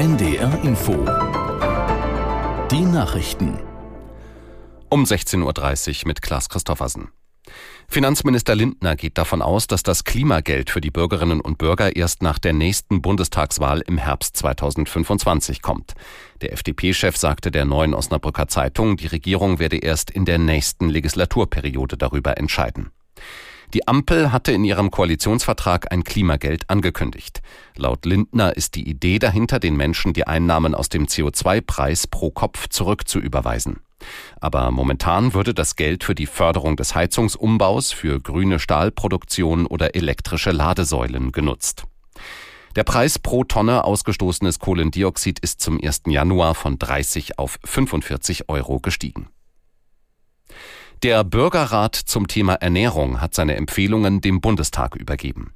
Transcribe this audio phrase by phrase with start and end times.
[0.00, 0.92] NDR Info.
[2.70, 3.58] Die Nachrichten.
[4.88, 5.44] Um 16.30
[6.04, 7.10] Uhr mit Klaas Christoffersen.
[7.86, 12.38] Finanzminister Lindner geht davon aus, dass das Klimageld für die Bürgerinnen und Bürger erst nach
[12.38, 15.92] der nächsten Bundestagswahl im Herbst 2025 kommt.
[16.40, 21.98] Der FDP-Chef sagte der neuen Osnabrücker Zeitung, die Regierung werde erst in der nächsten Legislaturperiode
[21.98, 22.90] darüber entscheiden.
[23.72, 27.40] Die Ampel hatte in ihrem Koalitionsvertrag ein Klimageld angekündigt.
[27.76, 32.68] Laut Lindner ist die Idee dahinter, den Menschen die Einnahmen aus dem CO2-Preis pro Kopf
[32.68, 33.78] zurückzuüberweisen.
[34.40, 40.50] Aber momentan würde das Geld für die Förderung des Heizungsumbaus, für grüne Stahlproduktion oder elektrische
[40.50, 41.84] Ladesäulen genutzt.
[42.76, 46.02] Der Preis pro Tonne ausgestoßenes Kohlendioxid ist zum 1.
[46.06, 49.28] Januar von 30 auf 45 Euro gestiegen.
[51.02, 55.54] Der Bürgerrat zum Thema Ernährung hat seine Empfehlungen dem Bundestag übergeben.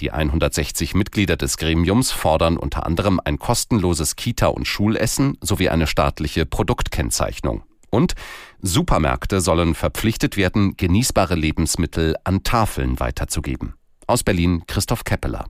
[0.00, 5.86] Die 160 Mitglieder des Gremiums fordern unter anderem ein kostenloses Kita- und Schulessen sowie eine
[5.86, 7.62] staatliche Produktkennzeichnung.
[7.90, 8.14] Und
[8.62, 13.74] Supermärkte sollen verpflichtet werden, genießbare Lebensmittel an Tafeln weiterzugeben.
[14.08, 15.44] Aus Berlin Christoph Keppeler.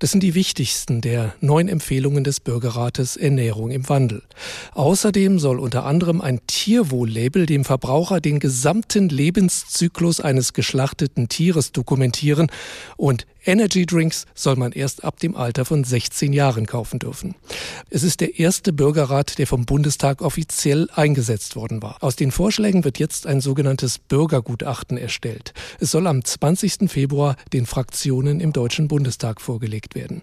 [0.00, 4.22] Das sind die wichtigsten der neun Empfehlungen des Bürgerrates Ernährung im Wandel.
[4.74, 12.48] Außerdem soll unter anderem ein Tierwohl-Label dem Verbraucher den gesamten Lebenszyklus eines geschlachteten Tieres dokumentieren
[12.96, 17.34] und Energy Drinks soll man erst ab dem Alter von 16 Jahren kaufen dürfen.
[17.88, 21.96] Es ist der erste Bürgerrat, der vom Bundestag offiziell eingesetzt worden war.
[22.02, 25.54] Aus den Vorschlägen wird jetzt ein sogenanntes Bürgergutachten erstellt.
[25.80, 26.90] Es soll am 20.
[26.90, 30.20] Februar den Fraktionen im Deutschen Bundestag vorgelegt werden.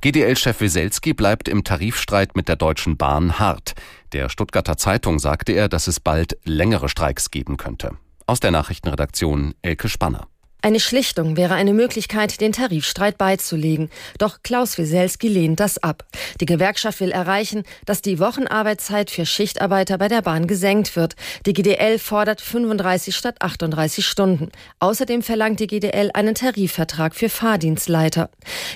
[0.00, 3.74] GDL-Chef Wieselski bleibt im Tarifstreit mit der Deutschen Bahn hart.
[4.12, 7.92] Der Stuttgarter Zeitung sagte er, dass es bald längere Streiks geben könnte.
[8.26, 10.26] Aus der Nachrichtenredaktion Elke Spanner.
[10.66, 13.88] Eine Schlichtung wäre eine Möglichkeit, den Tarifstreit beizulegen.
[14.18, 16.04] Doch Klaus Wieselski lehnt das ab.
[16.40, 21.14] Die Gewerkschaft will erreichen, dass die Wochenarbeitszeit für Schichtarbeiter bei der Bahn gesenkt wird.
[21.46, 24.50] Die GDL fordert 35 statt 38 Stunden.
[24.80, 28.28] Außerdem verlangt die GDL einen Tarifvertrag für Fahrdienstleiter.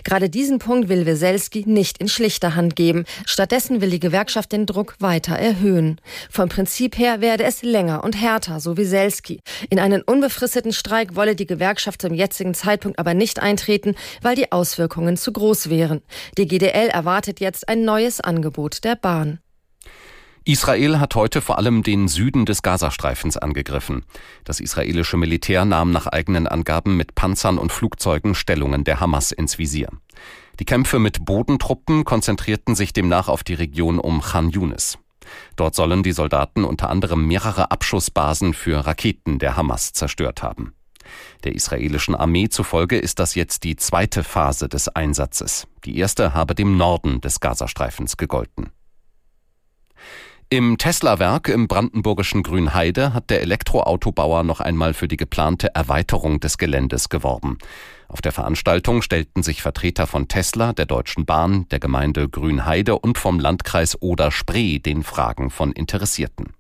[0.05, 3.05] Gerade diesen Punkt will Wieselski nicht in schlichter Hand geben.
[3.27, 6.01] Stattdessen will die Gewerkschaft den Druck weiter erhöhen.
[6.31, 9.41] Vom Prinzip her werde es länger und härter, so Wieselski.
[9.71, 14.37] In einen unbefristeten Streik wolle die Gewerkschaft Gewerkschaft zum jetzigen Zeitpunkt aber nicht eintreten, weil
[14.37, 16.03] die Auswirkungen zu groß wären.
[16.37, 19.41] Die GDL erwartet jetzt ein neues Angebot der Bahn.
[20.45, 24.05] Israel hat heute vor allem den Süden des Gazastreifens angegriffen.
[24.45, 29.59] Das israelische Militär nahm nach eigenen Angaben mit Panzern und Flugzeugen Stellungen der Hamas ins
[29.59, 29.89] Visier.
[30.59, 34.99] Die Kämpfe mit Bodentruppen konzentrierten sich demnach auf die Region um Khan Yunis.
[35.57, 40.75] Dort sollen die Soldaten unter anderem mehrere Abschussbasen für Raketen der Hamas zerstört haben.
[41.45, 45.67] Der israelischen Armee zufolge ist das jetzt die zweite Phase des Einsatzes.
[45.85, 48.71] Die erste habe dem Norden des Gazastreifens gegolten.
[50.53, 56.59] Im Tesla-Werk im brandenburgischen Grünheide hat der Elektroautobauer noch einmal für die geplante Erweiterung des
[56.59, 57.59] Geländes geworben.
[58.09, 63.17] Auf der Veranstaltung stellten sich Vertreter von Tesla, der Deutschen Bahn, der Gemeinde Grünheide und
[63.17, 66.53] vom Landkreis Oder-Spree den Fragen von Interessierten.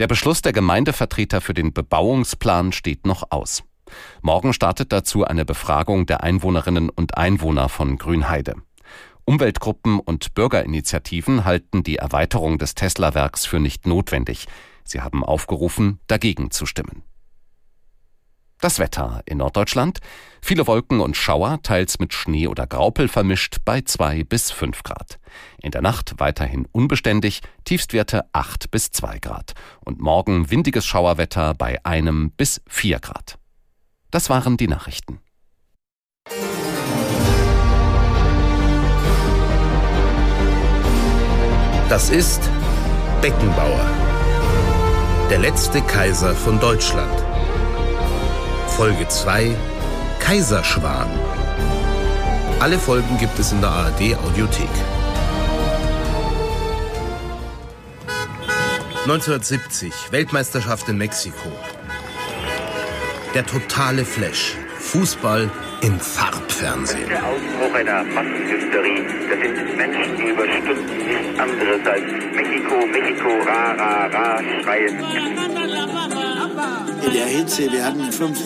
[0.00, 3.62] Der Beschluss der Gemeindevertreter für den Bebauungsplan steht noch aus.
[4.22, 8.56] Morgen startet dazu eine Befragung der Einwohnerinnen und Einwohner von Grünheide.
[9.24, 14.48] Umweltgruppen und Bürgerinitiativen halten die Erweiterung des Tesla-Werks für nicht notwendig.
[14.82, 17.04] Sie haben aufgerufen, dagegen zu stimmen.
[18.64, 19.98] Das Wetter in Norddeutschland.
[20.40, 25.18] Viele Wolken und Schauer, teils mit Schnee oder Graupel vermischt bei zwei bis fünf Grad.
[25.60, 29.52] In der Nacht weiterhin unbeständig, Tiefstwerte acht bis zwei Grad.
[29.84, 33.36] Und morgen windiges Schauerwetter bei einem bis vier Grad.
[34.10, 35.20] Das waren die Nachrichten.
[41.90, 42.48] Das ist
[43.20, 43.90] Beckenbauer.
[45.28, 47.33] Der letzte Kaiser von Deutschland.
[48.76, 49.54] Folge 2
[50.18, 51.08] Kaiserschwan.
[52.58, 54.68] Alle Folgen gibt es in der ARD Audiothek.
[59.04, 61.52] 1970 Weltmeisterschaft in Mexiko.
[63.32, 64.56] Der totale Flash.
[64.80, 65.48] Fußball
[65.82, 67.08] im Farbfernsehen.
[67.08, 69.06] Der Ausbruch einer Massenhysterie.
[69.30, 72.02] Das sind Menschen, die über Stunden nichts anderes als
[72.34, 74.98] Mexiko, Mexiko, ra, ra, ra schreien.
[77.06, 78.44] In der Hitze, wir hatten fünf